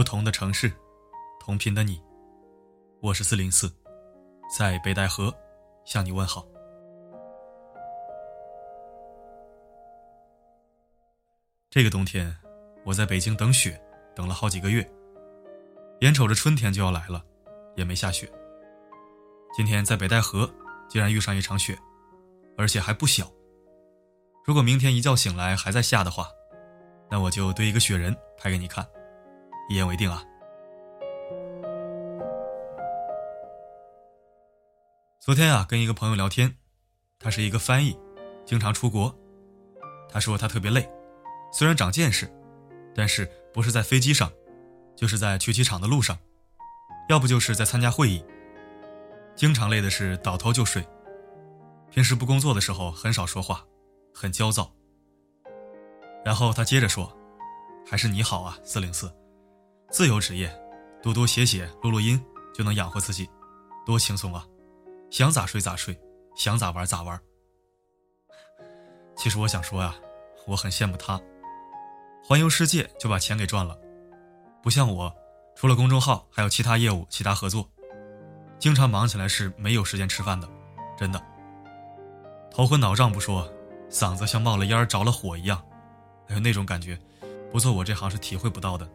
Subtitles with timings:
[0.00, 0.72] 不同的城市，
[1.38, 2.02] 同频的你，
[3.02, 3.70] 我是四零四，
[4.56, 5.30] 在北戴河
[5.84, 6.42] 向你问好。
[11.68, 12.34] 这个冬天，
[12.82, 13.78] 我在北京等雪，
[14.16, 14.90] 等了好几个月，
[16.00, 17.22] 眼瞅着春天就要来了，
[17.76, 18.26] 也没下雪。
[19.54, 20.50] 今天在北戴河，
[20.88, 21.78] 竟然遇上一场雪，
[22.56, 23.30] 而且还不小。
[24.46, 26.30] 如果明天一觉醒来还在下的话，
[27.10, 28.82] 那我就堆一个雪人拍给你看，
[29.70, 30.20] 一言为定啊。
[35.20, 36.56] 昨天啊，跟一个朋友聊天，
[37.20, 37.96] 他是一个翻译，
[38.44, 39.16] 经常出国。
[40.08, 40.90] 他说他特别累，
[41.52, 42.28] 虽然长见识，
[42.96, 44.28] 但是不是在飞机上，
[44.96, 46.18] 就是在去机场的路上，
[47.08, 48.24] 要不就是在参加会议。
[49.36, 50.84] 经常累的是倒头就睡，
[51.92, 53.64] 平时不工作的时候很少说话。
[54.12, 54.72] 很焦躁。
[56.24, 57.16] 然后他接着说
[57.86, 59.10] ：“还是你好啊，四零四，
[59.90, 60.48] 自由职业，
[61.02, 62.22] 多多写写录录音
[62.54, 63.28] 就能养活自己，
[63.84, 64.46] 多轻松啊！
[65.10, 65.98] 想咋睡咋睡，
[66.36, 67.20] 想咋玩咋玩。”
[69.16, 69.92] 其实我想说呀，
[70.46, 71.20] 我很羡慕他，
[72.22, 73.76] 环游世界就把钱给赚了，
[74.62, 75.12] 不像我，
[75.56, 77.68] 除了公众号还有其他业务、其他合作，
[78.60, 80.48] 经常忙起来是没有时间吃饭的，
[80.96, 81.20] 真的。
[82.50, 83.50] 头昏脑胀不说。
[83.90, 85.60] 嗓子像冒了烟着了火一样，
[86.28, 86.96] 哎呦，那种感觉，
[87.50, 88.88] 不做我这行是体会不到的。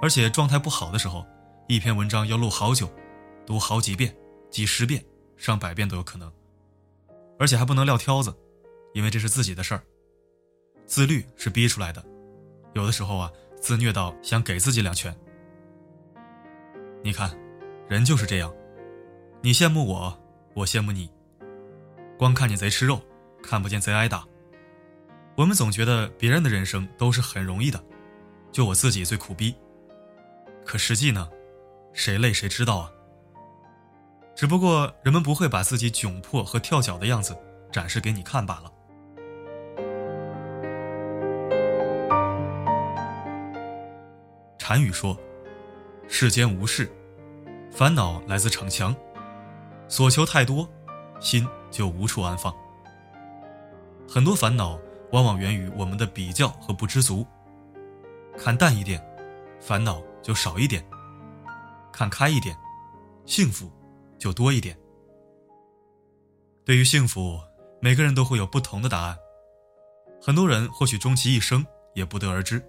[0.00, 1.26] 而且状态不好的时候，
[1.68, 2.90] 一篇文章要录好久，
[3.46, 4.14] 读好几遍、
[4.50, 5.04] 几十遍、
[5.36, 6.30] 上百遍都有可能。
[7.38, 8.34] 而且还不能撂挑子，
[8.92, 9.82] 因为这是自己的事儿。
[10.86, 12.04] 自律是逼出来的，
[12.74, 15.14] 有的时候啊，自虐到想给自己两拳。
[17.02, 17.36] 你看，
[17.88, 18.54] 人就是这样，
[19.40, 20.22] 你羡慕我，
[20.54, 21.10] 我羡慕你，
[22.18, 23.00] 光看你贼吃肉。
[23.46, 24.26] 看不见贼挨打。
[25.36, 27.84] 我们总觉得别人的人生都是很容易的，
[28.50, 29.54] 就我自己最苦逼。
[30.74, 31.28] 可实际呢，
[31.92, 32.90] 谁累谁知道啊。
[34.34, 37.32] 只不过人们不会把自己窘迫和跳脚的样子
[37.70, 38.72] 展示给你看罢了。
[44.58, 45.16] 禅语说
[46.10, 46.90] ：“世间无事，
[47.70, 48.92] 烦恼来自逞强，
[49.86, 50.68] 所求太多，
[51.20, 52.52] 心就无处安放。”
[54.10, 54.76] 很多烦恼
[55.12, 57.24] 往往源于我们的比较和不知足。
[58.36, 59.00] 看淡一点，
[59.60, 60.82] 烦恼就少一点；
[61.92, 62.56] 看开一点，
[63.26, 63.70] 幸福
[64.18, 64.76] 就多一点。
[66.64, 67.38] 对于幸福，
[67.80, 69.16] 每个人都会有不同的答案。
[70.20, 71.64] 很多人或许终其一生
[71.94, 72.60] 也不得而知。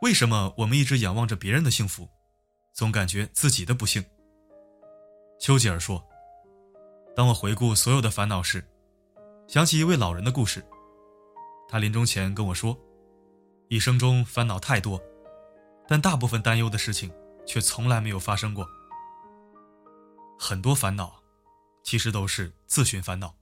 [0.00, 2.08] 为什么我们一直仰望着别人的幸福，
[2.72, 4.02] 总感觉自己的不幸？
[5.38, 6.02] 丘吉尔说
[7.14, 8.64] ：“当我回顾所有的烦恼时。”
[9.46, 10.64] 想起一位老人的故事，
[11.68, 12.78] 他临终前跟我说
[13.68, 15.02] ：“一生中烦恼太多，
[15.90, 17.12] 但大部分担忧的事情
[17.44, 18.64] 却从来没有发生过。
[20.38, 21.20] 很多烦恼，
[21.82, 23.34] 其实都是自寻烦恼。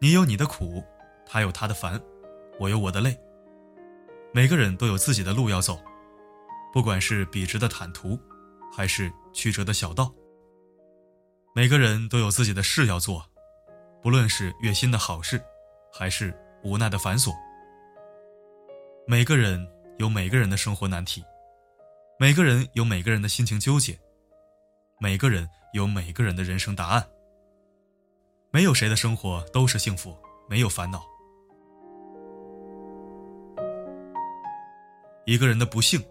[0.00, 0.80] 你有你的苦，
[1.26, 2.00] 他有他的烦，
[2.60, 3.18] 我有我的累。
[4.32, 5.82] 每个人都有自己的路要走，
[6.72, 8.16] 不管是笔直的坦途，
[8.72, 10.14] 还是曲折的小道。
[11.52, 13.26] 每个人都有自己的事要做。”
[14.00, 15.40] 不论是月薪的好事，
[15.92, 17.32] 还是无奈的繁琐，
[19.06, 19.64] 每个人
[20.02, 21.24] 有每个人的生活难题，
[22.18, 23.96] 每个人有每个人的心情纠结，
[24.98, 27.06] 每个人有每个人的人生答案。
[28.50, 30.18] 没有谁的生活都是幸福，
[30.48, 31.04] 没有烦恼。
[35.24, 36.04] 一个人的不幸，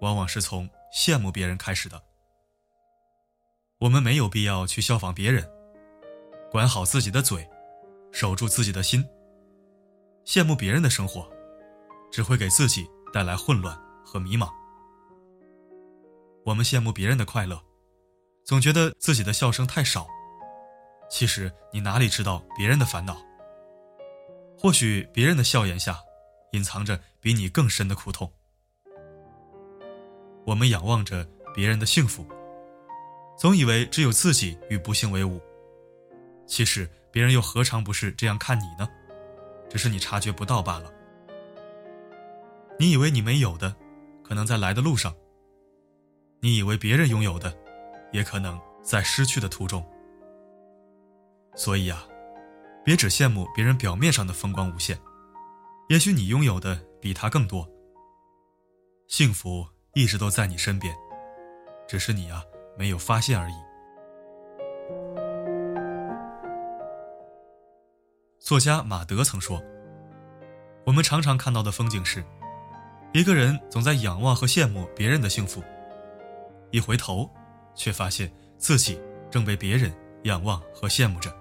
[0.00, 2.02] 往往是从羡慕别人开始的。
[3.78, 5.46] 我们没有必要去效仿别人。
[6.50, 7.46] 管好自己的嘴，
[8.10, 9.06] 守住自己的心。
[10.24, 11.30] 羡慕别人的生活，
[12.10, 14.48] 只会给自己带来混乱和迷茫。
[16.44, 17.60] 我们羡慕别人的快乐，
[18.44, 20.06] 总觉得自己的笑声太少。
[21.10, 23.16] 其实你哪里知道别人的烦恼？
[24.58, 25.98] 或许别人的笑颜下，
[26.52, 28.30] 隐藏着比你更深的苦痛。
[30.44, 32.26] 我们仰望着别人的幸福，
[33.36, 35.40] 总以为只有自己与不幸为伍。
[36.46, 38.88] 其实别人又何尝不是这样看你呢？
[39.68, 40.90] 只是你察觉不到罢了。
[42.80, 43.74] 你以为你没有的，
[44.22, 45.12] 可能在来的路上；
[46.40, 47.52] 你以为别人拥有的，
[48.12, 49.84] 也可能在失去的途中。
[51.56, 52.06] 所以啊，
[52.84, 54.96] 别只羡慕别人表面上的风光无限，
[55.88, 57.68] 也许你拥有的比他更多。
[59.08, 60.94] 幸福一直都在你身边，
[61.88, 62.44] 只是你啊
[62.78, 63.54] 没有发现而已。
[68.38, 69.60] 作家马德曾说
[70.86, 72.24] ：“我们常常看到的风景是，
[73.14, 75.62] 一个人总在仰望和羡慕别人的幸福，
[76.70, 77.28] 一回头，
[77.74, 79.00] 却发现自己
[79.30, 79.90] 正被别人
[80.24, 81.34] 仰望和羡慕着。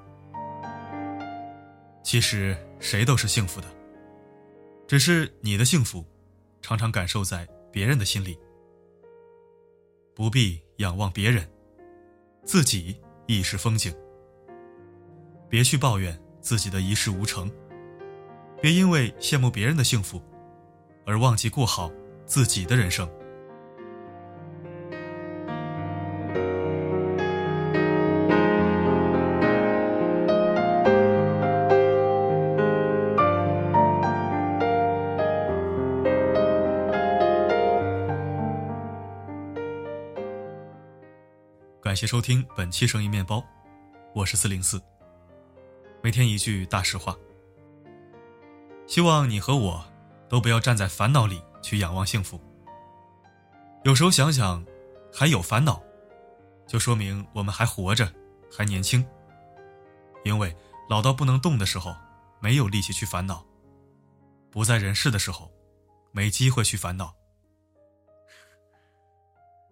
[2.04, 3.68] 其实谁都是幸福的，
[4.88, 6.06] 只是你的幸福，
[6.62, 8.40] 常常感受在别人的心里。
[10.16, 11.46] 不必仰望别人，
[12.46, 13.94] 自己亦是风景。
[15.50, 17.52] 别去抱怨自己的一事无成，
[18.62, 20.22] 别因为羡慕别人的幸福。
[21.08, 21.90] 而忘记过好
[22.26, 23.10] 自己的人生。
[41.82, 43.42] 感谢收听本期声音面包，
[44.14, 44.82] 我是四零四。
[46.04, 47.16] 每天一句大实话，
[48.86, 49.86] 希望你和我。
[50.30, 52.40] 都不要站在烦恼里去仰望幸福。
[53.84, 54.66] 有时候想想，
[55.14, 55.82] 还有烦恼，
[56.68, 58.12] 就说明我们还活着，
[58.52, 59.06] 还年轻。
[60.26, 60.54] 因为
[60.90, 61.96] 老到不能动的时候，
[62.42, 63.46] 没有力气去烦恼；
[64.52, 65.50] 不在人世的时候，
[66.12, 67.14] 没机会去烦恼。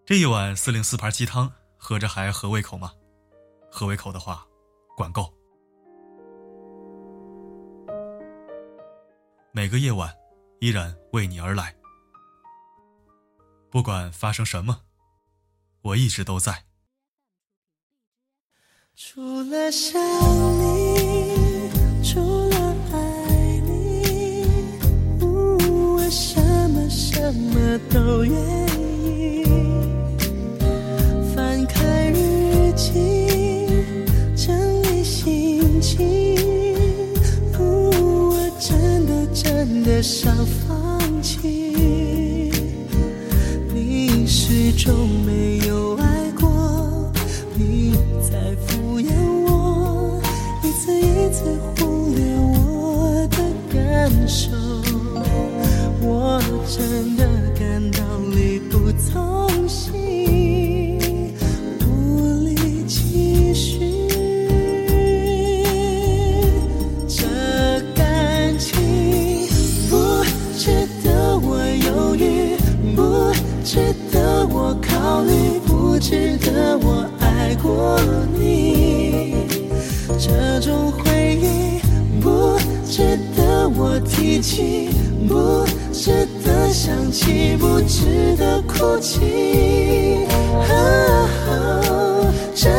[0.06, 2.94] 这一碗四零四盘鸡汤，喝着还合胃口吗？
[3.70, 4.46] 合胃口的话，
[4.96, 5.34] 管够。
[9.52, 10.25] 每个夜晚。
[10.66, 11.76] 依然为你而来，
[13.70, 14.82] 不管发生什么，
[15.84, 16.66] 我一直都在。
[18.96, 20.02] 除了想
[20.58, 21.70] 你，
[22.04, 22.20] 除
[22.50, 24.80] 了爱你，
[25.22, 26.42] 我什
[26.72, 28.34] 么什么都愿
[28.70, 28.75] 意。
[39.76, 42.50] 真的想放弃，
[43.74, 47.12] 你始终没有爱过。
[47.56, 49.12] 你在敷衍
[49.46, 50.18] 我，
[50.64, 53.38] 一次一次忽略我的
[53.74, 54.48] 感受，
[56.00, 57.35] 我真的。
[84.26, 84.90] 一起。
[85.28, 90.26] 不值得想起，不值得哭泣。
[92.56, 92.70] 这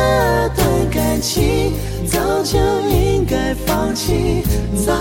[0.57, 1.73] 段感情
[2.07, 2.59] 早就
[2.89, 4.43] 应该放弃，
[4.85, 4.93] 早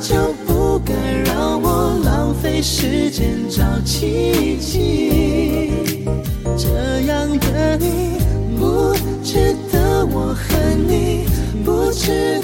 [0.00, 0.92] 就不该
[1.24, 5.72] 让我浪费时间找奇迹。
[6.56, 8.18] 这样的你，
[8.58, 11.26] 不值得我恨你，
[11.64, 12.35] 不值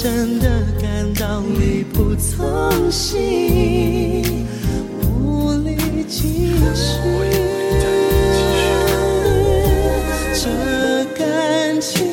[0.00, 0.48] 真的
[0.80, 4.46] 感到力不从心
[5.02, 5.76] 无力
[6.06, 6.94] 继续
[10.34, 12.06] 这感情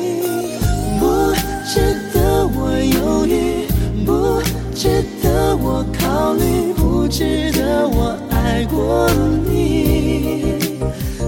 [0.98, 1.32] 不
[1.64, 1.78] 值
[2.12, 3.68] 得我犹豫
[4.04, 4.42] 不
[4.74, 9.08] 值得我考虑不值得我爱过
[9.48, 10.58] 你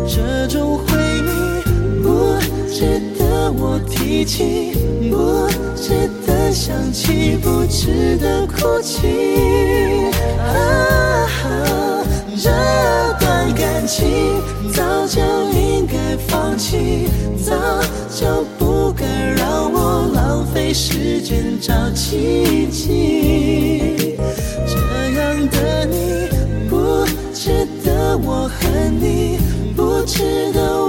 [0.09, 2.37] 这种回忆不
[2.69, 4.73] 值得我提起
[5.09, 5.47] 不
[5.77, 6.18] 值
[6.69, 9.09] 想起不值得哭泣。
[10.39, 11.27] 啊，
[12.37, 12.51] 这
[13.19, 14.39] 段感情
[14.71, 15.23] 早就
[15.59, 17.09] 应该放弃，
[17.43, 17.55] 早
[18.15, 24.19] 就不该让我浪费时间找奇迹。
[24.67, 24.77] 这
[25.19, 26.29] 样的你
[26.69, 29.39] 不值得我恨你，
[29.75, 30.88] 不值得我。